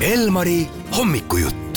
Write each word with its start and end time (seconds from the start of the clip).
Elmari 0.00 0.68
hommikujutt 0.90 1.67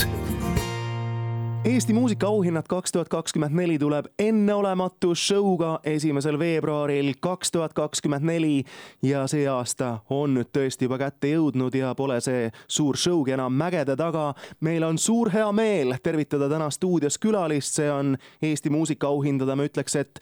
Eesti 1.66 1.94
muusikaauhinnad 1.94 2.64
kaks 2.70 2.92
tuhat 2.92 3.10
kakskümmend 3.10 3.54
neli 3.54 3.80
tuleb 3.80 4.06
enneolematu 4.19 5.16
show'ga 5.16 5.80
esimesel 5.83 6.40
veebruaril 6.40 7.14
kaks 7.19 7.51
tuhat 7.51 7.74
kakskümmend 7.74 8.26
neli 8.26 8.64
ja 9.04 9.28
see 9.30 9.44
aasta 9.48 10.00
on 10.10 10.34
nüüd 10.34 10.50
tõesti 10.58 10.88
juba 10.88 10.98
kätte 10.98 11.30
jõudnud 11.30 11.78
ja 11.78 11.92
pole 11.96 12.18
see 12.26 12.48
suur 12.66 12.98
show'gi 12.98 13.36
enam 13.36 13.54
mägede 13.54 13.94
taga. 13.96 14.34
meil 14.60 14.84
on 14.84 14.98
suur 14.98 15.30
hea 15.30 15.52
meel 15.52 15.94
tervitada 16.04 16.48
täna 16.50 16.70
stuudios 16.74 17.20
külalist, 17.21 17.78
see 17.78 17.91
on 17.91 18.18
Eesti 18.41 18.73
muusikaauhindade, 18.73 19.55
ma 19.55 19.70
ütleks, 19.70 19.96
et 20.02 20.20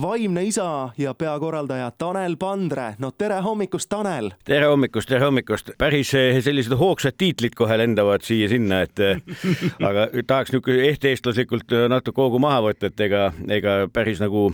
vaimne 0.00 0.44
isa 0.48 0.88
ja 0.98 1.14
peakorraldaja 1.14 1.90
Tanel 1.98 2.36
Pandre. 2.36 2.94
no 2.98 3.10
tere 3.10 3.40
hommikust, 3.40 3.88
Tanel! 3.88 4.30
tere 4.44 4.66
hommikust, 4.66 5.08
tere 5.08 5.24
hommikust! 5.26 5.70
päris 5.78 6.14
eh, 6.14 6.40
sellised 6.40 6.72
hoogsad 6.72 7.20
tiitlid 7.20 7.54
kohe 7.54 7.78
lendavad 7.78 8.24
siia-sinna, 8.24 8.80
et 8.88 8.98
eh, 8.98 9.20
aga 9.90 10.08
tahaks 10.26 10.56
niisugune 10.56 10.77
ehteestlaslikult 10.84 11.74
natuke 11.88 12.20
hoogu 12.20 12.38
maha 12.42 12.60
võtta, 12.68 12.92
et 12.92 13.00
ega, 13.08 13.32
ega 13.48 13.80
päris 13.92 14.22
nagu 14.22 14.48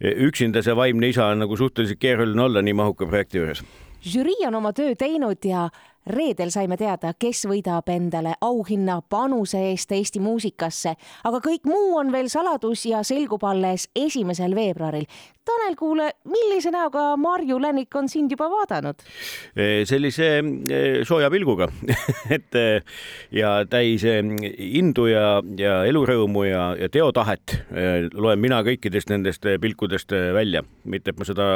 üksinda 0.00 0.62
see 0.62 0.76
vaimne 0.76 1.10
isa 1.12 1.26
on 1.32 1.44
nagu 1.44 1.56
suhteliselt 1.56 2.00
keeruline 2.00 2.42
olla 2.42 2.62
nii 2.62 2.76
mahuka 2.76 3.06
projekti 3.06 3.38
juures. 3.38 3.64
žürii 4.06 4.46
on 4.46 4.54
oma 4.54 4.72
töö 4.72 4.94
teinud 4.94 5.44
ja 5.44 5.68
reedel 6.06 6.50
saime 6.54 6.76
teada, 6.78 7.12
kes 7.18 7.46
võidab 7.50 7.88
endale 7.90 8.36
auhinna 8.40 9.00
panuse 9.08 9.58
eest 9.70 9.92
Eesti 9.92 10.20
muusikasse, 10.22 10.94
aga 11.24 11.40
kõik 11.42 11.66
muu 11.66 11.96
on 11.98 12.12
veel 12.14 12.30
saladus 12.30 12.86
ja 12.86 13.02
selgub 13.02 13.44
alles 13.44 13.88
esimesel 13.96 14.54
veebruaril. 14.54 15.06
Tanel, 15.46 15.76
kuule, 15.78 16.08
millise 16.26 16.72
näoga 16.74 17.12
Marju 17.20 17.60
Länik 17.62 17.94
on 17.94 18.08
sind 18.10 18.32
juba 18.34 18.48
vaadanud? 18.50 19.02
sellise 19.86 20.28
sooja 21.06 21.30
pilguga 21.30 21.68
et 22.36 22.58
ja 23.34 23.52
täis 23.70 24.02
indu 24.06 25.06
ja, 25.10 25.40
ja 25.58 25.78
elurõõmu 25.86 26.44
ja, 26.48 26.64
ja 26.80 26.90
teotahet 26.92 27.56
loen 28.14 28.42
mina 28.42 28.60
kõikidest 28.66 29.12
nendest 29.12 29.46
pilkudest 29.62 30.12
välja, 30.34 30.64
mitte 30.84 31.14
et 31.14 31.20
ma 31.20 31.28
seda 31.28 31.48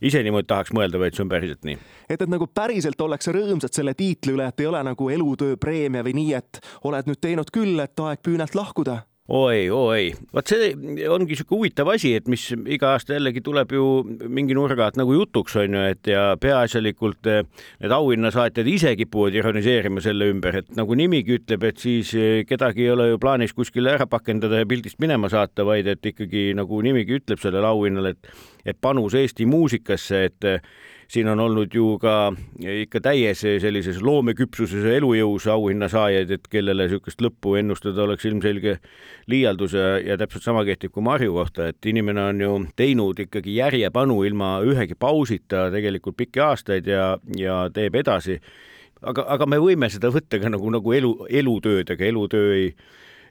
ise 0.00 0.24
niimoodi 0.24 0.48
tahaks 0.48 0.72
mõelda, 0.76 1.00
vaid 1.02 1.16
see 1.16 1.24
on 1.26 1.32
päriselt 1.32 1.64
nii. 1.68 1.78
et, 2.08 2.20
et 2.20 2.30
nagu 2.30 2.48
päriselt 2.48 3.00
ollakse 3.00 3.34
rõõmsad 3.36 3.76
selle 3.76 3.94
tiitli 3.98 4.36
üle, 4.38 4.48
et 4.48 4.64
ei 4.64 4.70
ole 4.70 4.80
nagu 4.88 5.10
elutööpreemia 5.18 6.04
või 6.06 6.16
nii, 6.22 6.36
et 6.40 6.62
oled 6.88 7.10
nüüd 7.10 7.20
teinud 7.20 7.52
küll, 7.54 7.76
et 7.84 8.08
aeg 8.08 8.24
püünelt 8.24 8.56
lahkuda 8.56 9.02
oi, 9.24 9.70
oi, 9.72 10.10
vot 10.36 10.50
see 10.52 10.66
ongi 11.08 11.36
sihuke 11.38 11.56
huvitav 11.56 11.88
asi, 11.94 12.10
et 12.18 12.26
mis 12.28 12.42
iga 12.52 12.90
aasta 12.92 13.14
jällegi 13.16 13.40
tuleb 13.44 13.70
ju 13.72 13.84
mingi 14.28 14.52
nurga 14.52 14.84
alt 14.84 14.98
nagu 15.00 15.14
jutuks 15.16 15.56
on 15.62 15.78
ju, 15.78 15.84
et 15.94 16.10
ja 16.12 16.26
peaasjalikult 16.40 17.30
eh, 17.32 17.46
need 17.80 17.94
auhinnasaatjad 17.96 18.68
ise 18.68 18.92
kipuvad 19.00 19.38
ironiseerima 19.40 20.04
selle 20.04 20.28
ümber, 20.28 20.60
et 20.60 20.76
nagu 20.76 20.92
nimigi 21.00 21.38
ütleb, 21.38 21.64
et 21.70 21.80
siis 21.80 22.12
eh, 22.20 22.42
kedagi 22.44 22.84
ei 22.84 22.92
ole 22.92 23.08
ju 23.14 23.22
plaanis 23.22 23.56
kuskile 23.56 23.94
ära 23.94 24.04
pakendada 24.04 24.60
ja 24.60 24.68
pildist 24.68 25.00
minema 25.00 25.32
saata, 25.32 25.64
vaid 25.64 25.88
et 25.88 26.04
ikkagi 26.12 26.50
nagu 26.58 26.84
nimigi 26.84 27.16
ütleb 27.22 27.40
sellele 27.40 27.72
auhinnale, 27.72 28.12
et, 28.18 28.34
et 28.64 28.78
panus 28.80 29.14
Eesti 29.14 29.46
muusikasse, 29.46 30.24
et 30.30 30.48
eh, 30.48 30.60
siin 31.08 31.28
on 31.28 31.40
olnud 31.40 31.74
ju 31.74 31.94
ka 32.02 32.32
ikka 32.58 33.00
täies 33.04 33.42
sellises 33.62 34.00
loomeküpsuses 34.02 34.86
ja 34.86 34.96
elujõus 34.98 35.46
auhinnasaajaid, 35.52 36.32
et 36.36 36.48
kellele 36.50 36.86
niisugust 36.88 37.22
lõppu 37.24 37.56
ennustada 37.60 38.04
oleks 38.06 38.24
ilmselge 38.28 38.78
liialdus 39.30 39.76
ja, 39.76 39.98
ja 40.00 40.18
täpselt 40.20 40.46
sama 40.46 40.64
kehtib 40.66 40.94
ka 40.94 41.04
Marju 41.04 41.36
kohta, 41.36 41.68
et 41.72 41.90
inimene 41.90 42.28
on 42.30 42.40
ju 42.40 42.58
teinud 42.76 43.20
ikkagi 43.26 43.58
järjepanu 43.58 44.22
ilma 44.24 44.56
ühegi 44.66 44.96
pausita 44.98 45.68
tegelikult 45.74 46.18
pikki 46.20 46.44
aastaid 46.44 46.88
ja, 46.88 47.14
ja 47.38 47.64
teeb 47.74 48.00
edasi. 48.00 48.40
aga, 49.02 49.26
aga 49.36 49.46
me 49.46 49.60
võime 49.60 49.90
seda 49.92 50.10
võtta 50.14 50.40
ka 50.40 50.52
nagu, 50.52 50.70
nagu 50.72 50.92
elu, 50.92 51.14
elutööd, 51.28 51.90
aga 51.90 52.06
elutöö 52.08 52.54
ei 52.56 52.68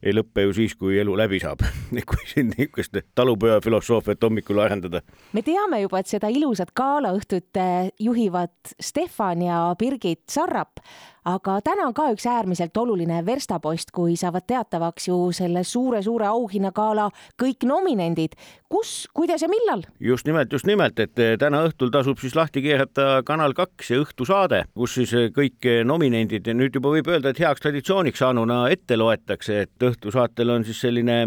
ei 0.03 0.13
lõppe 0.15 0.43
ju 0.47 0.53
siis, 0.57 0.75
kui 0.79 0.97
elu 1.01 1.15
läbi 1.17 1.39
saab 1.43 1.63
kui 2.09 2.27
siin 2.29 2.51
niisugust 2.51 2.97
talupojafilosoofiat 3.15 4.23
hommikul 4.27 4.59
arendada. 4.63 5.01
me 5.33 5.41
teame 5.45 5.81
juba, 5.83 6.03
et 6.03 6.11
seda 6.11 6.31
ilusat 6.33 6.73
galaõhtut 6.75 7.61
eh, 7.61 7.89
juhivad 7.99 8.75
Stefan 8.79 9.45
ja 9.47 9.63
Birgit 9.79 10.25
Sarrap, 10.31 10.83
aga 11.25 11.59
täna 11.63 11.87
on 11.87 11.95
ka 11.95 12.09
üks 12.13 12.25
äärmiselt 12.27 12.77
oluline 12.77 13.21
verstapost, 13.25 13.91
kui 13.95 14.17
saavad 14.19 14.45
teatavaks 14.47 15.07
ju 15.07 15.17
selle 15.35 15.63
suure-suure 15.67 16.27
auhinnagala 16.27 17.09
kõik 17.39 17.63
nominendid. 17.67 18.35
kus, 18.73 19.07
kuidas 19.13 19.41
ja 19.41 19.47
millal? 19.47 19.83
just 19.99 20.25
nimelt, 20.25 20.51
just 20.53 20.65
nimelt, 20.65 20.99
et 20.99 21.19
eh, 21.19 21.35
täna 21.37 21.61
õhtul 21.67 21.91
tasub 21.93 22.17
siis 22.19 22.35
lahti 22.35 22.61
keerata 22.61 23.21
Kanal 23.25 23.53
kaks 23.53 23.91
ja 23.91 23.99
õhtusaade, 24.01 24.63
kus 24.73 24.95
siis 24.97 25.13
eh, 25.13 25.29
kõik 25.31 25.65
eh, 25.69 25.83
nominendid 25.85 26.47
ja 26.47 26.55
nüüd 26.57 26.75
juba 26.75 26.89
võib 26.89 27.07
öelda, 27.07 27.29
et 27.29 27.39
heaks 27.39 27.61
traditsiooniks 27.61 28.19
saanuna 28.19 28.65
ette 28.73 28.97
loetakse, 28.97 29.61
et 29.67 29.87
õhtusaatel 29.89 30.49
on 30.49 30.65
siis 30.65 30.81
selline 30.81 31.19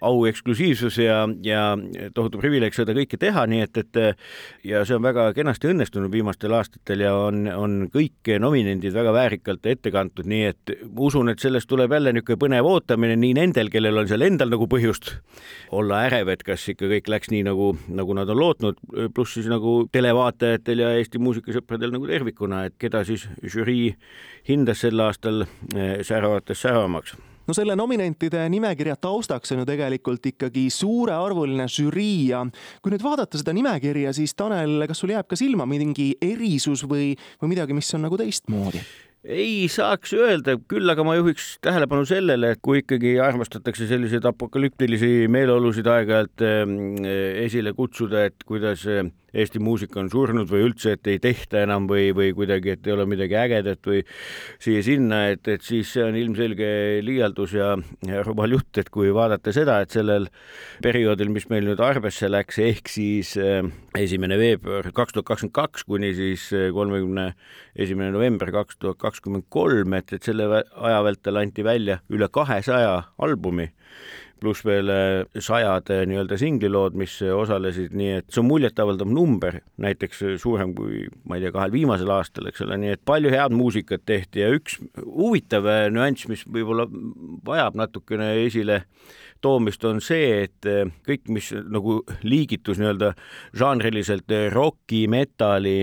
au 0.00 0.24
eksklusiivsus 0.26 0.98
ja, 0.98 1.22
ja 1.44 1.76
tohutu 2.14 2.40
privileeg 2.40 2.74
seda 2.74 2.96
kõike 2.96 3.20
teha, 3.20 3.46
nii 3.46 3.66
et, 3.68 3.82
et 3.84 4.00
ja 4.64 4.82
see 4.88 4.96
on 4.96 5.04
väga 5.04 5.28
kenasti 5.36 5.68
õnnestunud 5.70 6.12
viimastel 6.12 6.56
aastatel 6.56 7.04
ja 7.04 7.14
on, 7.14 7.44
on 7.52 7.78
kõik 7.92 8.32
nominendid 8.40 8.96
väga 8.96 9.12
väärikad 9.12 9.43
väärikalt 9.44 9.66
ette 9.66 9.90
kantud, 9.90 10.26
nii 10.26 10.44
et 10.48 10.72
usun, 10.98 11.28
et 11.28 11.38
sellest 11.38 11.68
tuleb 11.68 11.92
jälle 11.92 12.12
niisugune 12.12 12.38
põnev 12.40 12.66
ootamine 12.66 13.16
nii 13.16 13.34
nendel, 13.34 13.68
kellel 13.70 13.98
on 13.98 14.08
seal 14.08 14.22
endal 14.22 14.50
nagu 14.50 14.66
põhjust 14.66 15.12
olla 15.72 16.04
ärev, 16.06 16.28
et 16.32 16.42
kas 16.42 16.68
ikka 16.68 16.88
kõik 16.88 17.08
läks 17.08 17.30
nii, 17.30 17.44
nagu, 17.44 17.76
nagu 17.88 18.14
nad 18.14 18.28
on 18.28 18.38
lootnud, 18.40 18.80
pluss 19.14 19.34
siis 19.34 19.48
nagu 19.50 19.86
televaatajatel 19.92 20.78
ja 20.78 20.94
Eesti 20.96 21.18
muusikasõpradel 21.18 21.92
nagu 21.92 22.06
tervikuna, 22.06 22.64
et 22.66 22.74
keda 22.78 23.04
siis 23.04 23.28
žürii 23.42 23.94
hindas 24.48 24.80
sel 24.80 25.00
aastal 25.00 25.44
eh, 25.44 26.00
säravatest 26.02 26.64
säravamaks 26.64 27.16
no 27.46 27.54
selle 27.56 27.76
nominentide 27.76 28.44
nimekirja 28.52 28.96
taustaks 29.00 29.52
on 29.52 29.62
ju 29.62 29.68
tegelikult 29.68 30.26
ikkagi 30.32 30.66
suurearvuline 30.72 31.66
žürii 31.70 32.28
ja 32.30 32.44
kui 32.82 32.94
nüüd 32.94 33.04
vaadata 33.04 33.40
seda 33.40 33.54
nimekirja, 33.56 34.14
siis 34.16 34.34
Tanel, 34.38 34.86
kas 34.88 35.02
sul 35.02 35.14
jääb 35.14 35.28
ka 35.30 35.38
silma 35.38 35.66
mingi 35.68 36.14
erisus 36.22 36.86
või, 36.88 37.12
või 37.42 37.54
midagi, 37.54 37.76
mis 37.76 37.92
on 37.96 38.06
nagu 38.08 38.20
teistmoodi? 38.20 38.82
Ei 39.24 39.66
saaks 39.72 40.12
öelda, 40.16 40.56
küll 40.68 40.90
aga 40.92 41.04
ma 41.06 41.16
juhiks 41.16 41.54
tähelepanu 41.64 42.04
sellele, 42.08 42.54
et 42.54 42.62
kui 42.64 42.82
ikkagi 42.82 43.16
armastatakse 43.24 43.88
selliseid 43.88 44.26
apokalüptilisi 44.28 45.28
meeleolusid 45.32 45.88
aeg-ajalt 45.88 46.44
ehm, 46.44 46.74
esile 47.44 47.72
kutsuda, 47.76 48.26
et 48.28 48.44
kuidas 48.46 48.84
Eesti 49.34 49.60
muusika 49.62 50.00
on 50.02 50.10
surnud 50.12 50.48
või 50.50 50.68
üldse, 50.68 50.94
et 50.94 51.08
ei 51.10 51.18
tehta 51.22 51.64
enam 51.64 51.88
või, 51.90 52.12
või 52.16 52.30
kuidagi, 52.36 52.74
et 52.76 52.86
ei 52.86 52.94
ole 52.94 53.06
midagi 53.10 53.36
ägedat 53.38 53.86
või 53.88 54.02
siia-sinna, 54.62 55.20
et, 55.34 55.48
et 55.50 55.64
siis 55.64 55.90
see 55.96 56.04
on 56.06 56.16
ilmselge 56.18 56.68
liialdus 57.04 57.56
ja, 57.58 57.72
ja 58.06 58.22
rumal 58.26 58.54
jutt, 58.56 58.78
et 58.80 58.90
kui 58.94 59.10
vaadata 59.14 59.54
seda, 59.54 59.80
et 59.82 59.94
sellel 59.94 60.28
perioodil, 60.84 61.32
mis 61.34 61.48
meil 61.50 61.66
nüüd 61.68 61.82
arvesse 61.82 62.30
läks, 62.30 62.60
ehk 62.62 62.92
siis 62.92 63.34
äh, 63.40 63.62
esimene 63.98 64.38
veebruar 64.40 64.90
kaks 64.94 65.16
tuhat 65.16 65.28
kakskümmend 65.32 65.56
kaks 65.58 65.86
kuni 65.88 66.12
siis 66.16 66.48
äh, 66.54 66.70
kolmekümne 66.74 67.32
esimene 67.74 68.14
november 68.14 68.52
kaks 68.54 68.78
tuhat 68.78 69.00
kakskümmend 69.02 69.48
kolm, 69.52 69.96
et, 69.98 70.14
et 70.14 70.22
selle 70.22 70.48
aja 70.62 71.00
vältel 71.06 71.42
anti 71.42 71.66
välja 71.66 72.00
üle 72.12 72.30
kahesaja 72.32 73.00
albumi 73.18 73.70
pluss 74.44 74.64
veel 74.66 74.92
äh, 74.92 75.40
sajad 75.42 75.90
äh, 75.94 76.04
nii-öelda 76.08 76.38
singlilood, 76.40 76.96
mis 77.00 77.16
äh, 77.24 77.32
osalesid, 77.34 77.94
nii 77.96 78.18
et 78.18 78.28
see 78.32 78.42
on 78.42 78.48
muljetavaldav 78.50 79.10
number, 79.10 79.58
näiteks 79.80 80.22
suurem 80.42 80.74
kui 80.76 81.06
ma 81.24 81.38
ei 81.38 81.46
tea, 81.46 81.54
kahel 81.54 81.72
viimasel 81.74 82.12
aastal, 82.14 82.50
eks 82.50 82.64
ole, 82.66 82.78
nii 82.82 82.94
et 82.98 83.04
palju 83.08 83.32
head 83.32 83.56
muusikat 83.56 84.04
tehti 84.06 84.44
ja 84.44 84.52
üks 84.54 84.78
huvitav 85.00 85.68
nüanss, 85.94 86.28
mis 86.30 86.44
võib-olla 86.44 86.86
vajab 87.46 87.78
natukene 87.80 88.34
esile 88.44 88.82
toomist, 89.44 89.84
on 89.88 90.02
see, 90.04 90.44
et 90.48 90.68
kõik, 91.06 91.28
mis 91.32 91.50
nagu 91.70 92.00
liigitus 92.26 92.80
nii-öelda 92.80 93.12
žanriliselt 93.56 94.32
roki, 94.52 95.04
metali 95.10 95.78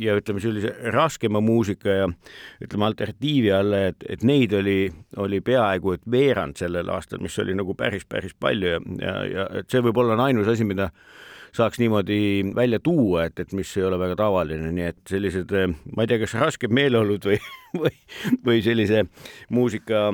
ja 0.00 0.16
ütleme, 0.18 0.42
sellise 0.42 0.72
raskema 0.94 1.42
muusika 1.44 2.00
ja 2.02 2.10
ütleme, 2.62 2.88
alternatiivi 2.90 3.52
alla, 3.54 3.84
et, 3.92 4.06
et 4.08 4.26
neid 4.26 4.54
oli, 4.56 4.78
oli 5.20 5.42
peaaegu 5.44 5.96
et 5.96 6.06
veerand 6.10 6.58
sellel 6.58 6.90
aastal, 6.94 7.22
mis 7.22 7.38
oli 7.42 7.54
nagu 7.58 7.74
päris 7.78 7.90
päris, 7.90 8.04
päris 8.08 8.34
palju 8.40 8.68
ja, 8.68 8.80
ja, 9.00 9.14
ja 9.34 9.48
et 9.60 9.70
see 9.70 9.82
võib-olla 9.82 10.14
on 10.16 10.24
ainus 10.28 10.48
asi, 10.48 10.64
mida 10.64 10.90
saaks 11.56 11.80
niimoodi 11.82 12.20
välja 12.56 12.80
tuua, 12.82 13.26
et, 13.28 13.40
et 13.42 13.52
mis 13.56 13.70
ei 13.78 13.86
ole 13.86 13.98
väga 14.00 14.18
tavaline, 14.20 14.70
nii 14.76 14.88
et 14.92 15.00
sellised, 15.10 15.54
ma 15.96 16.04
ei 16.04 16.10
tea, 16.10 16.20
kas 16.22 16.36
rasked 16.38 16.74
meeleolud 16.74 17.28
või, 17.30 17.38
või, 17.82 17.94
või 18.46 18.64
sellise 18.64 19.04
muusika 19.50 20.08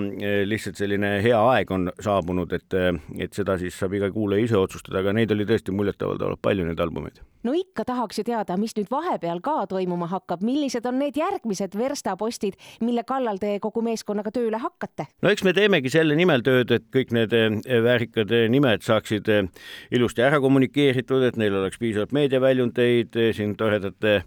lihtsalt 0.49 0.81
selline 0.81 1.17
hea 1.25 1.39
aeg 1.53 1.73
on 1.77 1.91
saabunud, 2.03 2.53
et, 2.57 2.81
et 3.19 3.37
seda 3.37 3.59
siis 3.61 3.77
saab 3.79 3.97
iga 3.99 4.11
kuulaja 4.15 4.49
ise 4.49 4.61
otsustada, 4.61 5.03
aga 5.03 5.17
neid 5.17 5.33
oli 5.35 5.49
tõesti 5.49 5.75
muljetavaldavalt 5.77 6.43
palju, 6.45 6.69
neid 6.69 6.83
albumeid 6.83 7.25
no 7.47 7.55
ikka 7.57 7.85
tahaks 7.87 8.21
ju 8.21 8.25
teada, 8.27 8.57
mis 8.61 8.75
nüüd 8.77 8.91
vahepeal 8.91 9.41
ka 9.45 9.55
toimuma 9.71 10.09
hakkab, 10.11 10.43
millised 10.47 10.87
on 10.89 10.99
need 11.01 11.19
järgmised 11.19 11.77
verstapostid, 11.79 12.57
mille 12.85 13.05
kallal 13.07 13.39
te 13.43 13.57
kogu 13.63 13.83
meeskonnaga 13.87 14.33
tööle 14.35 14.61
hakkate? 14.63 15.09
no 15.23 15.33
eks 15.33 15.45
me 15.47 15.55
teemegi 15.57 15.93
selle 15.93 16.17
nimel 16.19 16.45
tööd, 16.47 16.73
et 16.75 16.87
kõik 16.95 17.13
need 17.17 17.35
eh, 17.37 17.59
väärikad 17.87 18.33
eh, 18.35 18.47
nimed 18.53 18.85
saaksid 18.87 19.31
eh, 19.33 19.51
ilusti 19.95 20.25
ära 20.27 20.41
kommunikeeritud, 20.43 21.26
et 21.29 21.39
neil 21.41 21.55
oleks 21.59 21.79
piisavalt 21.81 22.13
meediaväljundeid 22.17 23.17
siin 23.37 23.55
toredate 23.59 24.23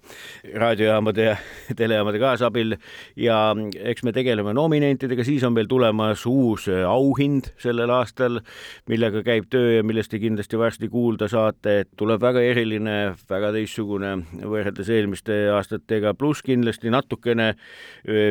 raadiojaamade 0.55 1.25
ja 1.29 1.35
telejaamade 1.79 2.19
kaasabil. 2.21 2.75
Ja 3.19 3.39
eks 3.91 4.03
me 4.03 4.13
tegeleme 4.15 4.53
nominentidega, 4.53 5.23
siis 5.27 5.43
on 5.47 5.55
meil 5.55 5.69
tulemas 5.69 6.25
uus 6.29 6.67
auhind 6.69 7.51
sellel 7.61 7.91
aastal, 7.93 8.39
millega 8.89 9.23
käib 9.25 9.49
töö 9.51 9.77
ja 9.77 9.85
millest 9.85 10.11
te 10.13 10.19
kindlasti 10.21 10.59
varsti 10.59 10.89
kuulda 10.91 11.29
saate, 11.31 11.79
et 11.83 11.91
tuleb 11.99 12.21
väga 12.21 12.43
eriline, 12.45 12.97
väga 13.29 13.51
teistsugune 13.55 14.15
võrreldes 14.43 14.89
eelmiste 14.93 15.39
aastatega, 15.55 16.13
pluss 16.17 16.43
kindlasti 16.45 16.91
natukene 16.93 17.51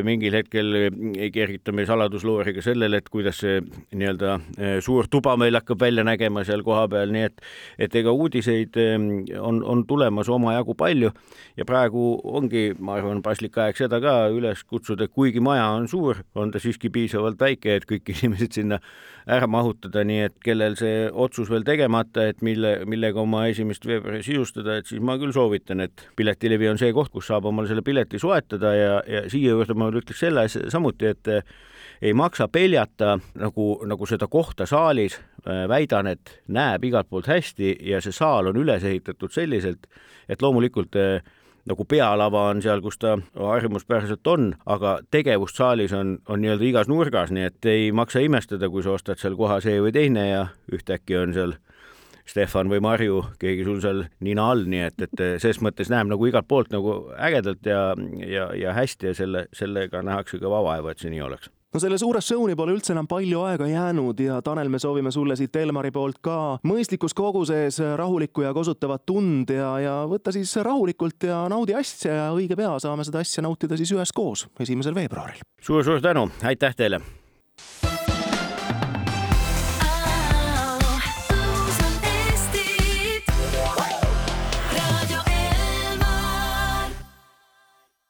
mingil 0.04 0.36
hetkel 0.38 0.88
kergitame 1.34 1.86
saladusloori 1.88 2.54
ka 2.56 2.64
sellele, 2.64 3.00
et 3.00 3.08
kuidas 3.12 3.40
see 3.42 3.60
nii-öelda 3.92 4.38
suur 4.84 5.08
tuba 5.10 5.36
meil 5.40 5.56
hakkab 5.58 5.80
välja 5.80 6.04
nägema 6.06 6.44
seal 6.46 6.64
kohapeal, 6.66 7.12
nii 7.14 7.26
et, 7.28 7.42
et 7.78 7.94
ega 8.00 8.12
uudiseid 8.14 8.57
on, 9.40 9.60
on 9.64 9.84
tulemas 9.86 10.28
omajagu 10.28 10.74
palju. 10.78 11.12
Ja 11.56 11.66
praegu 11.68 12.20
ongi, 12.24 12.72
ma 12.78 12.98
arvan, 12.98 13.22
paslik 13.22 13.58
aeg 13.58 13.78
seda 13.78 14.00
ka 14.02 14.16
üles 14.34 14.64
kutsuda, 14.64 15.08
kuigi 15.08 15.42
maja 15.44 15.68
on 15.76 15.88
suur, 15.90 16.22
on 16.34 16.52
ta 16.54 16.62
siiski 16.62 16.90
piisavalt 16.94 17.40
väike, 17.40 17.78
et 17.78 17.88
kõik 17.88 18.10
inimesed 18.14 18.58
sinna 18.60 18.80
ära 19.28 19.48
mahutada, 19.50 20.04
nii 20.08 20.20
et 20.24 20.36
kellel 20.44 20.76
see 20.80 21.06
otsus 21.12 21.50
veel 21.52 21.66
tegemata, 21.66 22.24
et 22.30 22.42
mille, 22.44 22.78
millega 22.88 23.20
oma 23.20 23.44
esimest 23.50 23.84
veebruari 23.86 24.22
sisustada, 24.24 24.78
et 24.78 24.88
siis 24.88 25.02
ma 25.04 25.18
küll 25.20 25.34
soovitan, 25.36 25.84
et 25.84 26.08
Piletilevi 26.16 26.70
on 26.70 26.80
see 26.80 26.94
koht, 26.96 27.12
kus 27.12 27.28
saab 27.28 27.48
omale 27.50 27.68
selle 27.68 27.84
pileti 27.84 28.20
soetada 28.22 28.72
ja, 28.76 28.94
ja 29.04 29.26
siia 29.28 29.52
juurde 29.52 29.76
ma 29.76 29.90
ütleks 29.92 30.24
selle 30.24 30.46
samuti, 30.48 31.12
et 31.12 31.34
ei 32.02 32.14
maksa 32.14 32.48
peljata 32.48 33.18
nagu, 33.38 33.68
nagu 33.86 34.06
seda 34.06 34.28
kohta 34.30 34.66
saalis, 34.66 35.18
väidan, 35.68 36.06
et 36.06 36.38
näeb 36.48 36.84
igalt 36.84 37.08
poolt 37.10 37.28
hästi 37.30 37.76
ja 37.88 38.02
see 38.04 38.12
saal 38.12 38.50
on 38.50 38.60
üles 38.60 38.84
ehitatud 38.84 39.32
selliselt, 39.32 39.86
et 40.28 40.42
loomulikult 40.42 40.96
nagu 41.68 41.84
pealava 41.84 42.48
on 42.52 42.62
seal, 42.64 42.82
kus 42.84 42.98
ta 43.00 43.16
harjumuspäraselt 43.36 44.26
on, 44.32 44.50
aga 44.66 44.98
tegevust 45.12 45.58
saalis 45.60 45.92
on, 45.96 46.16
on 46.28 46.42
nii-öelda 46.42 46.68
igas 46.68 46.90
nurgas, 46.90 47.32
nii 47.34 47.48
et 47.50 47.68
ei 47.68 47.90
maksa 47.92 48.22
imestada, 48.24 48.70
kui 48.72 48.84
sa 48.84 48.94
ostad 48.96 49.20
seal 49.20 49.36
koha 49.38 49.60
see 49.64 49.80
või 49.84 49.92
teine 49.94 50.28
ja 50.28 50.44
ühtäkki 50.72 51.18
on 51.20 51.34
seal 51.36 51.56
Stefan 52.28 52.68
või 52.68 52.82
Marju, 52.84 53.22
keegi 53.40 53.64
sul 53.64 53.78
seal 53.80 54.02
nina 54.24 54.50
all, 54.52 54.66
nii 54.68 54.82
et, 54.90 55.06
et 55.06 55.22
ses 55.40 55.62
mõttes 55.64 55.88
näeb 55.92 56.10
nagu 56.10 56.28
igalt 56.28 56.48
poolt 56.48 56.74
nagu 56.74 56.98
ägedalt 57.16 57.68
ja, 57.68 57.94
ja, 58.20 58.50
ja 58.56 58.76
hästi 58.76 59.12
ja 59.12 59.14
selle, 59.22 59.46
sellega 59.56 60.04
nähakse 60.04 60.40
kõva 60.42 60.60
vaeva, 60.66 60.92
et 60.92 61.00
see 61.04 61.12
nii 61.14 61.24
oleks 61.24 61.52
no 61.74 61.80
selle 61.82 61.98
suure 62.00 62.22
show'ni 62.24 62.56
pole 62.56 62.72
üldse 62.76 62.94
enam 62.94 63.08
palju 63.10 63.42
aega 63.48 63.68
jäänud 63.68 64.20
ja 64.24 64.40
Tanel, 64.44 64.70
me 64.72 64.80
soovime 64.82 65.12
sulle 65.12 65.36
siit 65.36 65.56
Elmari 65.60 65.92
poolt 65.94 66.20
ka 66.24 66.38
mõistlikus 66.68 67.14
koguses 67.16 67.80
rahulikku 68.00 68.46
ja 68.46 68.54
kosutavat 68.56 69.04
tund 69.08 69.52
ja, 69.52 69.74
ja 69.84 69.94
võtta 70.08 70.32
siis 70.34 70.54
rahulikult 70.64 71.28
ja 71.28 71.44
naudi 71.52 71.76
asja 71.78 72.16
ja 72.22 72.26
õige 72.36 72.56
pea 72.58 72.74
saame 72.82 73.06
seda 73.06 73.24
asja 73.24 73.44
nautida 73.44 73.76
siis 73.80 73.92
üheskoos, 73.96 74.48
esimesel 74.60 74.96
veebruaril 74.96 75.40
suur,. 75.60 75.84
suur-suur 75.84 76.04
tänu, 76.04 76.28
aitäh 76.48 76.76
teile 76.76 77.02